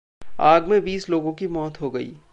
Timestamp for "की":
1.33-1.47